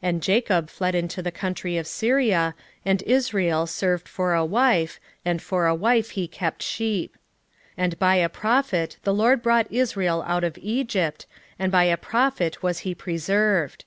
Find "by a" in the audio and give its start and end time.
7.98-8.28, 11.72-11.96